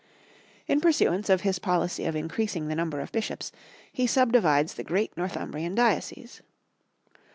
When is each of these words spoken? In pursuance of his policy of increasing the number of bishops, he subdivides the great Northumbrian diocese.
In 0.65 0.81
pursuance 0.81 1.29
of 1.29 1.41
his 1.41 1.59
policy 1.59 2.05
of 2.05 2.15
increasing 2.15 2.67
the 2.67 2.73
number 2.75 3.01
of 3.01 3.11
bishops, 3.11 3.51
he 3.91 4.07
subdivides 4.07 4.73
the 4.73 4.83
great 4.83 5.15
Northumbrian 5.15 5.75
diocese. 5.75 6.41